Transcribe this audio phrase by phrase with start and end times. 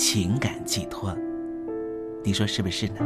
[0.00, 1.12] 情感寄托，
[2.22, 3.00] 你说是不是呢？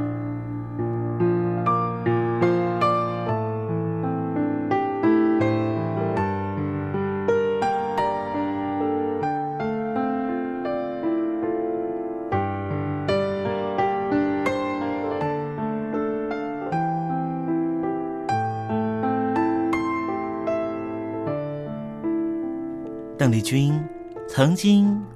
[23.16, 23.82] 邓丽君。
[24.28, 24.98] 曾经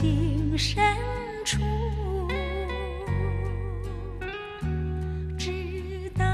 [0.00, 0.80] 情深
[1.44, 1.58] 处，
[5.36, 6.24] 直到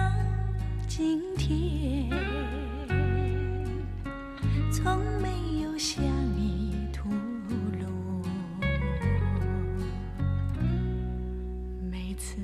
[0.87, 2.11] 今天，
[4.71, 6.05] 从没有向
[6.37, 7.09] 你吐
[7.81, 8.23] 露。
[11.91, 12.37] 每次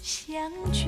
[0.00, 0.40] 相
[0.70, 0.86] 聚，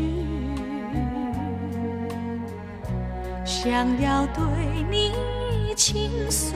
[3.45, 4.45] 想要对
[4.89, 6.55] 你倾诉。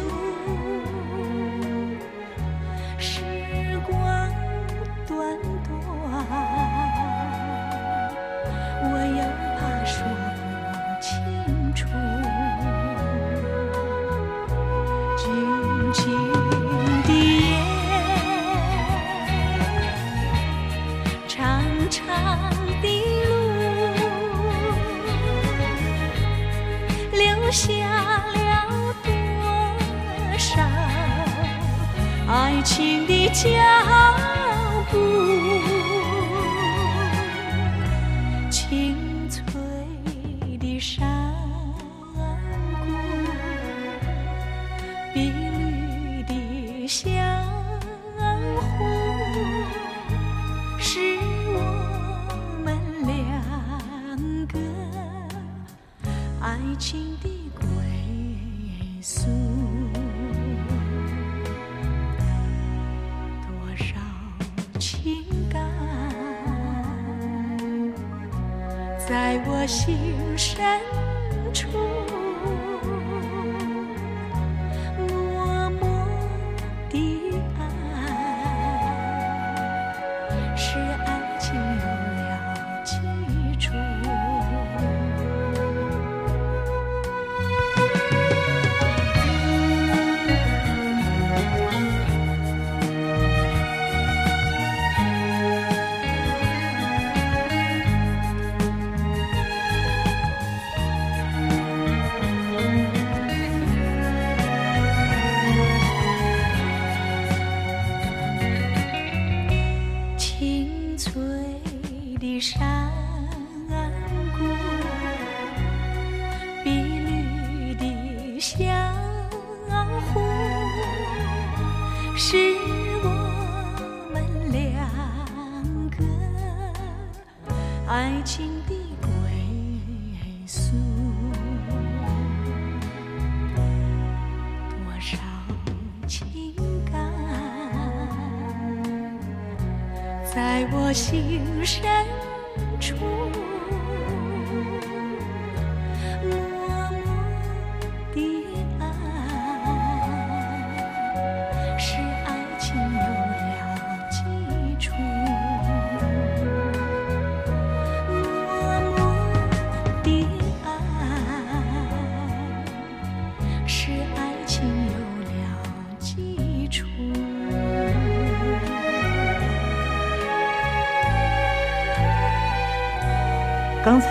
[70.72, 71.11] 刚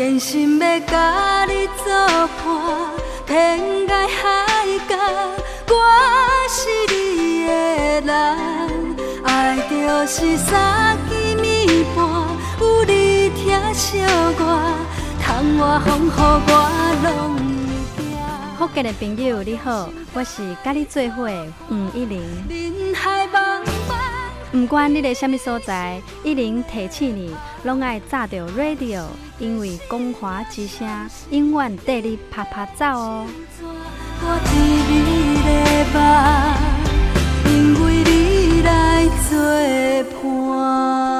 [0.00, 1.92] 真心要甲你作
[2.42, 2.90] 伴，
[3.26, 4.96] 天涯海角，
[5.68, 5.74] 我
[6.48, 7.44] 是你
[8.06, 8.10] 的。
[9.24, 11.12] 爱就是三更
[11.44, 11.98] 暝半，
[12.60, 14.00] 有你疼惜
[14.38, 14.42] 我，
[15.22, 16.50] 窗外风雨我
[17.04, 17.06] 拢。
[18.58, 22.22] 福建的朋友你好，我是甲你做伙的黄一玲。
[22.48, 23.62] 人海茫
[24.52, 29.04] 不管你在什么所在，一零提醒你，拢爱炸着 radio，
[29.38, 30.88] 因为光华之声
[31.30, 33.26] 永远带你啪啪走哦。
[37.46, 39.38] 因为你来作
[40.20, 41.19] 伴。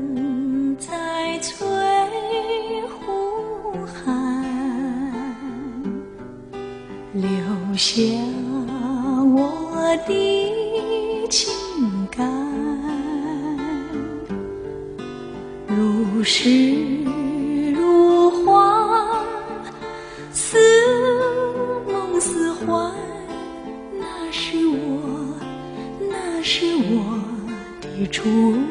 [0.81, 1.63] 在翠
[2.89, 4.01] 湖畔
[7.13, 7.29] 留
[7.77, 7.93] 下
[9.35, 11.53] 我的情
[12.09, 12.27] 感，
[15.67, 16.49] 如诗
[17.75, 19.23] 如画，
[20.33, 20.57] 似
[21.91, 22.91] 梦似幻。
[23.99, 25.37] 那是我，
[26.09, 27.21] 那是我
[27.81, 28.07] 的。
[28.07, 28.70] 初恋。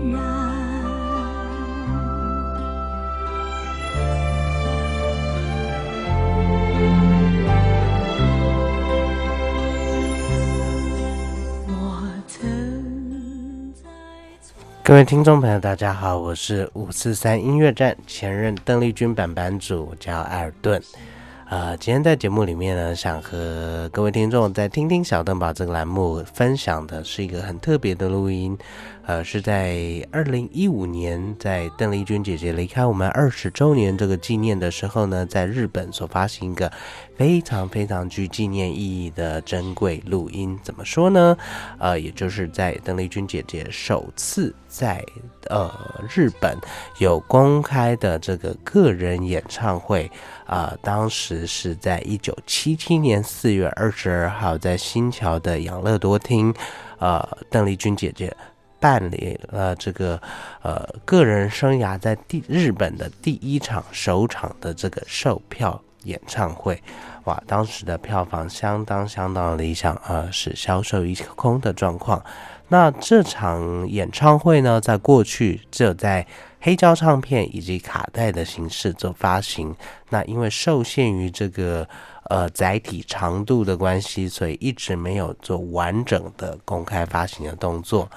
[14.91, 20.83] 各位听众朋友，大家好，我是五四三音乐站前任邓丽君版版主，叫艾尔顿。
[21.49, 28.57] 呃，今天在节目里面呢，想和各位听众在听听小邓宝这个栏目分享的是一个很特别的录音。
[29.05, 36.69] 呃，是在二零一五年，在邓丽君姐姐离开我们二十周年这个纪念的时候呢，在日本所发行一个
[37.21, 40.59] 非常非常具纪念意义的珍贵录音。
[40.63, 41.37] 怎么说呢？
[41.77, 45.05] 呃，也就是在邓丽君姐姐首次在
[45.47, 45.71] 呃
[46.09, 46.57] 日本
[46.97, 50.09] 有公开的这个个人演唱会
[50.47, 56.51] 啊，当时是在一九七七年四月二十二号，在新桥的养乐多厅，
[56.97, 58.35] 呃，邓丽君姐姐。
[58.79, 60.19] 办理了这个
[60.63, 66.81] 呃个人生涯在第日本的第一场首场的这个售票演唱会，
[67.25, 72.23] 哇，当时的票房相当相当理想啊，是销售一空的状况。
[72.69, 76.25] 那这场演唱会呢，在过去只有在
[76.61, 79.75] 黑胶唱片以及卡带的形式做发行，
[80.09, 81.87] 那因为受限于这个
[82.29, 88.09] 呃载体长度的关系，所以一直没有做完整的公开发行的动作。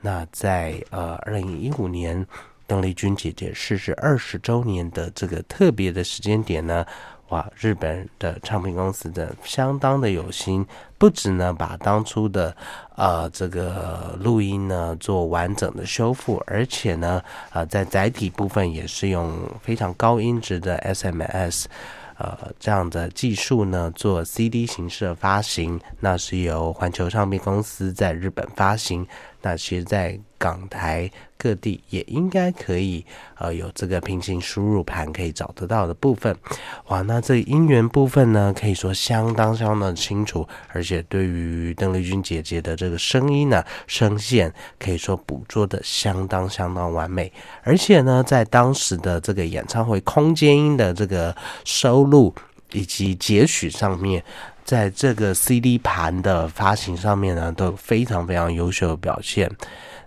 [0.00, 2.26] 那在呃二零一五年，
[2.66, 6.86] 邓丽君姐姐逝世二十周年的这个特别的时间点呢，
[7.28, 10.66] 哇，日本的唱片公司的相当的有心，
[10.96, 12.56] 不止呢把当初的
[12.96, 21.64] 呃这个录音呢做完整的修复，而且呢啊在载体部分也是用非常高音质的 SMS。
[22.20, 29.06] 呃，这样的技术呢，做 CD 形式的发行，那是由环球唱片公司在日本发行。
[29.40, 33.04] 那其实，在港台各地也应该可以，
[33.36, 36.36] 呃，有这个平行输入盘可以找得到的部分。
[36.88, 47.32] 哇，那这音源部分呢，可以说相当相当的清楚，而且对于邓丽君姐姐的这个声音呢，声线可以说捕捉的相当相当完美。
[47.62, 52.34] 而且呢，在当时的这个演唱会空间音的这个收录
[52.72, 54.24] 以及截取上面。
[54.68, 59.50] 在这个 CD 盘的发行上面呢，都非常非常优秀的表现。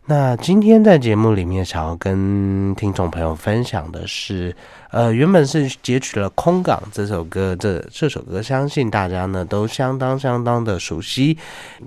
[0.05, 4.55] 那今天在节目里面想要跟听众朋友分享的是，
[4.91, 11.35] 呃，原本是截取了《空港》这首歌，这这首歌相信大家呢都相当相当的熟悉，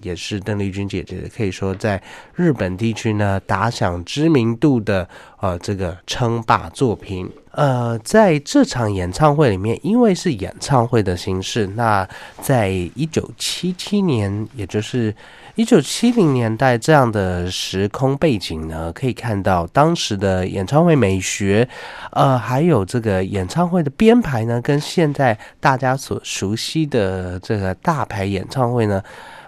[0.02, 2.02] 也是邓丽君姐姐可以说在
[2.34, 5.08] 日本地区呢打响知名度的
[5.38, 7.30] 呃这个称霸作品。
[7.56, 12.06] 呃，在这场演唱会里面，因为是演唱会的形式，那
[12.40, 15.14] 在一九七七年，也就是
[15.54, 21.68] 一九七零年代这样的时空背景呢，可以看到当时的演唱会美学，
[22.10, 29.00] 呃，还有这个演唱会的编排呢，跟现在大家所熟悉的这个大牌演唱会呢，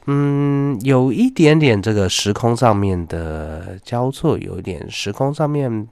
[0.06, 5.88] 嗯，有一点点这个时空上面的交错，有一点时空上面。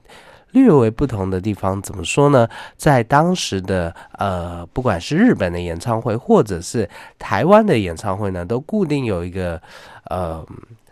[0.55, 2.47] 略微不同的地方怎么说呢？
[2.75, 6.89] 在当时的呃，不管是日本的演唱会，或者是
[7.19, 9.61] 台湾的演唱会呢，都固定有一个
[10.05, 10.43] 呃。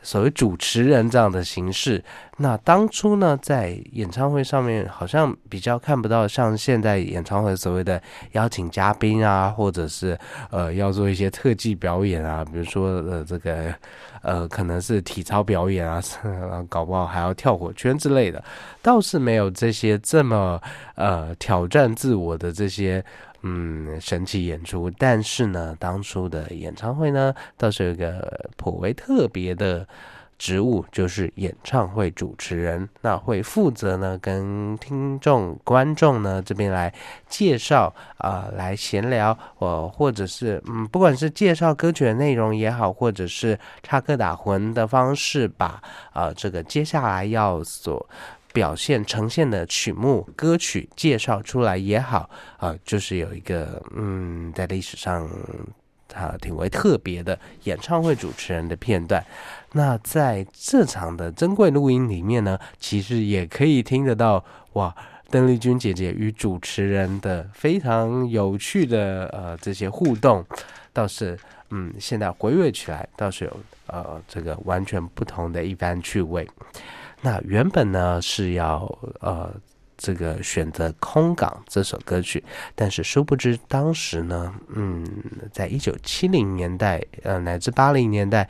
[0.04, 2.04] 所谓主持人这样的形式，
[2.38, 8.00] 那当初呢，在演唱会上面好像比较看不到像现在演唱会所谓的
[8.34, 10.16] 邀请嘉宾啊，或者是
[10.52, 13.74] 呃要做一些特技表演啊，比如说呃这个
[14.22, 16.04] 呃可能是体操表演啊，
[16.70, 18.44] 搞不好还要跳火圈之类的，
[18.82, 20.62] 倒是没有这些这么
[20.96, 23.04] 呃挑战自我的这些。
[23.44, 29.86] 嗯，神奇演出，但是呢，当初的演唱会呢，倒是有一个颇为特别的
[30.38, 36.94] 职务，就是演唱会主持人，那会负责呢跟听众、观众呢这边来
[37.28, 45.82] 介绍啊，来闲聊，呃，或者是嗯，不管是介绍歌曲的内容也好，或者是插科打诨的方式，把
[46.14, 48.08] 啊这个接下来要所。
[48.54, 55.28] 表现呈现的曲目歌曲介绍出来也好啊，就是有一个嗯，在历史上
[56.14, 59.26] 啊挺为特别的演唱会主持人的片段。
[59.72, 64.96] 那在这场的珍贵录音里面呢，其实也可以听得到哇，
[65.32, 70.46] 邓丽君姐姐与主持人的非常有趣的呃这些互动，
[70.94, 71.36] 倒是
[71.72, 76.48] 嗯，现在回味起来倒是有呃这个完全不同的一番趣味。
[77.26, 78.80] 那原本呢是要
[79.22, 79.50] 呃
[79.96, 82.44] 这个选择《空港》这首歌曲，
[82.76, 85.08] 但是殊不知当时呢，嗯，
[85.50, 88.50] 在一九七零年代呃乃至八零年代，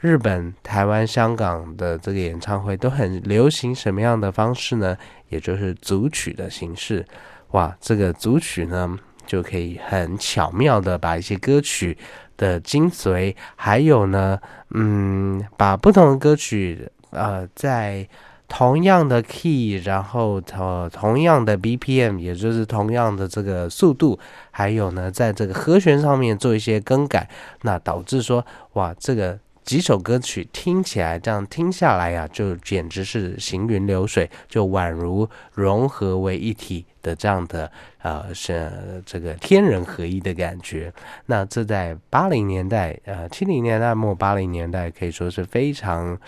[0.00, 4.96] 日本、台湾、香港的这个演唱会都很流行什么样的方式呢？
[5.28, 7.04] 也就是组曲的形式。
[7.50, 11.98] 哇，这个组曲呢就可以很巧妙的把一些歌曲
[12.38, 16.90] 的精髓，还有呢，嗯，把不同的歌曲。
[17.14, 18.06] 呃，在
[18.46, 24.18] 同样的 key，然后同同样的 BPM，也就是同样的这个速度，
[24.50, 27.28] 还有呢，在这个和弦上面做一些更改，
[27.62, 36.84] 那导致说，哇，这个几首歌曲听起来这样听下来呀，就简直是行云流水，就宛如融合为一体。
[37.04, 38.72] 的这样的呃是
[39.04, 40.90] 这个天人合一的感觉，
[41.26, 46.18] 那这在八零年代呃七零年代末八零年代可以说是非常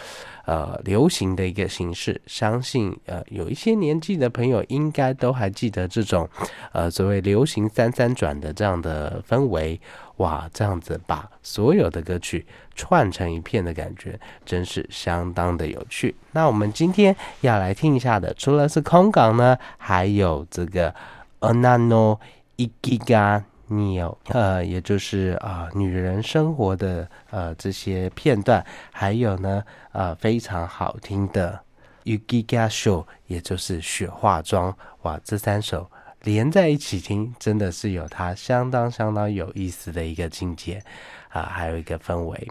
[0.46, 6.26] 呃流行的一个形式，相信呃有一些年纪的朋友应该都还记得这种
[6.72, 9.78] 呃所谓流行三三转的这样的氛围。
[10.16, 16.16] 哇，这样子把所有的歌曲串成一片的感觉，真是相当的有趣。
[16.32, 20.94] 那我们今天要来听一下的，除了是空港呢，还有这个
[21.40, 22.18] Anano
[22.56, 31.60] Ikiga Neo，呃，也就是啊女人生活的呃这些片段，还有呢呃非常好听的
[32.04, 34.76] Yuki g a Show，也就是雪化妆。
[35.02, 35.90] 哇，这三首。
[36.22, 40.82] 连在一起听，真的是有它相当相当有意思的一个境界
[41.28, 42.50] 啊，还有一个氛围。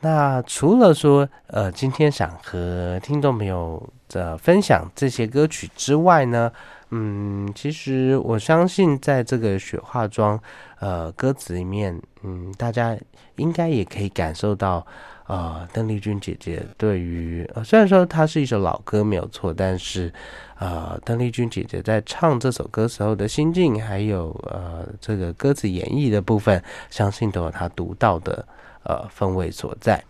[0.00, 6.52] 那除了说，呃，今天想和听众朋友的分享这些歌曲之外呢，
[6.90, 10.40] 嗯，其实我相信在这个雪化妆
[10.78, 12.96] 呃歌词里面，嗯，大家
[13.36, 14.86] 应该也可以感受到。
[15.28, 20.12] 呃，邓丽君姐姐对于呃，虽然说它是一首老歌没有错，但是
[20.56, 28.46] 呃，邓丽君姐姐在唱这首歌时候的心境，还有呃这个歌词演绎的部分，相信都有她独到的
[28.84, 30.00] 呃风味所在。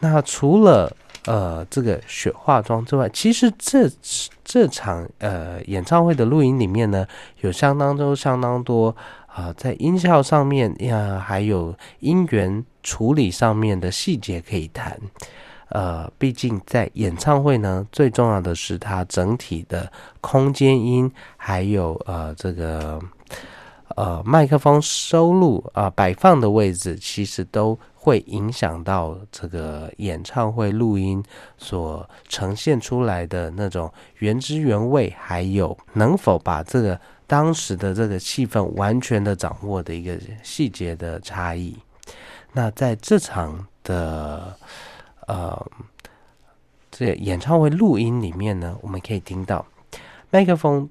[0.00, 0.90] 那除了
[1.26, 3.90] 呃这个雪化妆之外，其实这
[4.44, 7.06] 这场呃演唱会的录音里面呢，
[7.40, 8.94] 有相当多相当多
[9.26, 12.64] 啊，在音效上面呀，还有音源。
[12.86, 14.94] 处理上面的细节可以谈，
[15.70, 23.00] 呃，毕竟在演唱会呢，最重要的是它整体的空间音，还有呃这个
[23.96, 31.24] 呃麦克风收录啊摆放的位置，其实都会影响到这个演唱会录音
[31.56, 41.74] 所呈现出来的那种原汁原味，还有能否把这个当时的这个气氛完全的掌握的一个细节的差异。
[42.52, 44.54] 那在这场的
[45.26, 45.66] 呃
[46.90, 49.64] 这演唱会录音里面呢，我们可以听到
[50.30, 50.86] 麦克风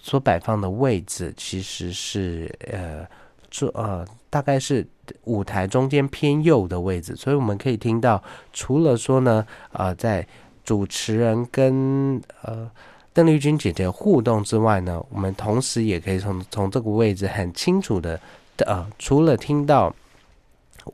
[0.00, 3.04] 所摆放的位置其实是呃
[3.50, 4.86] 这呃大概是
[5.24, 10.26] 舞台中间偏右的位置，所以我们可以听到，除了说呢呃在
[10.64, 12.70] 主持人跟呃
[13.12, 18.18] 邓丽君姐姐互动之外呢，我们同时也可以从从这个位置很清楚的
[18.64, 19.94] 呃除了听到。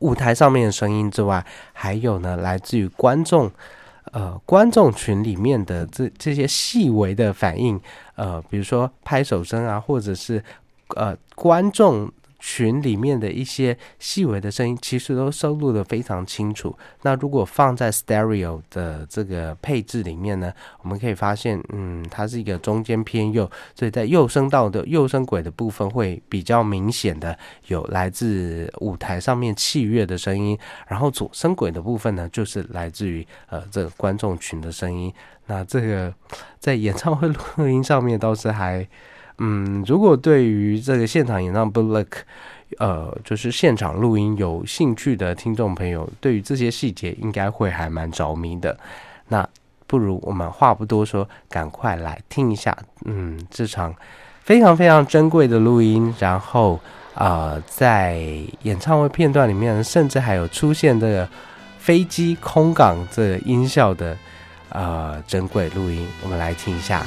[0.01, 3.49] 舞台上面的声音之外，还有呢，来自于观众，
[4.11, 7.81] 呃，观众群里面的这这些细微的反应，
[8.13, 10.43] 呃，比如说拍手声啊，或者是
[10.89, 12.07] 呃观众。
[12.39, 16.75] 群里面的一些细微的声音，其实都收录的非常清楚。
[17.01, 35.13] 那如果放在 stereo 的这个配置里面呢，我们可以发现，嗯，它是一个中间偏右，所以在右声道的右声轨的部分会比较明显的有来自舞台上面器乐的声音，然后左声轨的部分呢，就是来自于呃这个观众群的声音。
[35.45, 36.13] 那这个
[36.57, 38.87] 在演唱会录音上面倒是还。
[39.39, 42.07] 嗯，如果对于这个现场演唱 Bullock，
[42.77, 48.77] 呃，就是现场录音有兴趣的听众朋友，对于这些细节应该会还蛮着迷的。
[49.29, 49.47] 那
[49.87, 53.95] 不如我们话不多说，赶快来听一下，嗯，这场
[54.43, 56.13] 非常非常珍贵的录音。
[56.19, 56.79] 然后
[57.15, 58.19] 啊，在
[58.63, 61.27] 演唱会片段里面，甚至还有出现这个
[61.79, 64.15] 飞机空港这音效的
[64.69, 67.03] 呃珍贵录音，我们来听一下。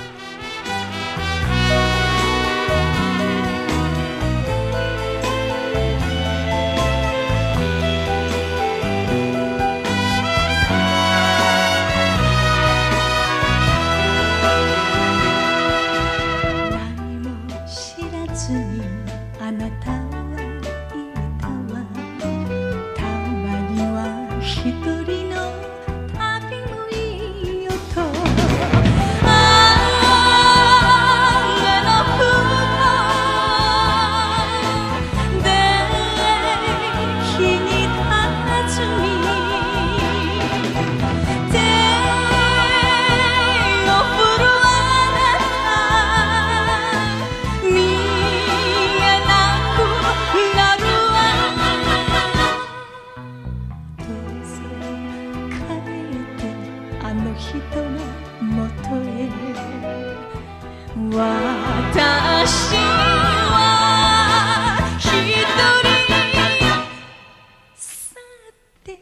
[68.85, 68.99] て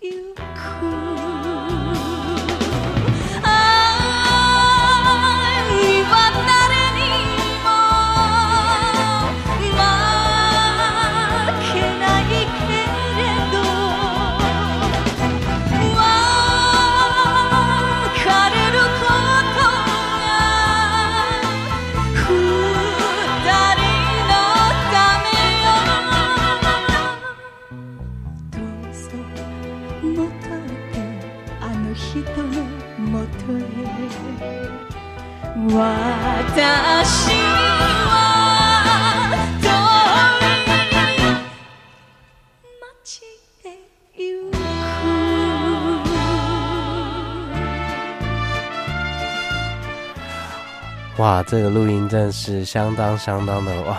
[0.00, 1.03] ゆく
[51.16, 53.96] 哇这个录音真是相当相当的哇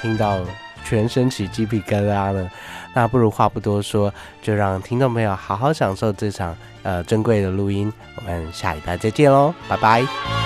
[0.00, 0.40] 听到
[0.84, 2.50] 全身起鸡皮疙瘩呢
[2.94, 7.92] 那不如话不多说就让听众朋友好好享受这场呃珍贵的录音。
[8.16, 10.45] 我们下礼拜再见喽拜拜。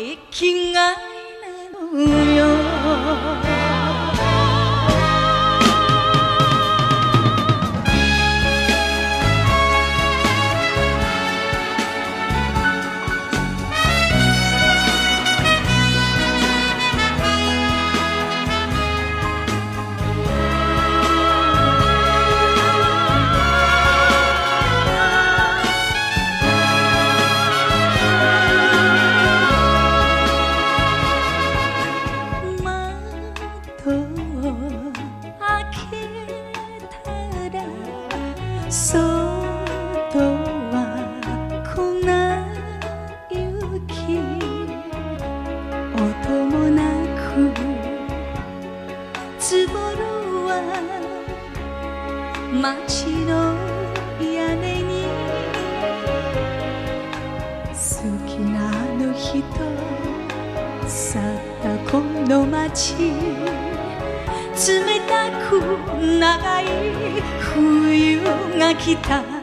[0.00, 0.94] 生きがい
[1.74, 2.49] なのよ
[62.70, 62.94] ち。
[64.68, 65.60] 冷たく
[66.18, 66.66] 長い
[67.40, 68.20] 冬
[68.58, 69.39] が来た。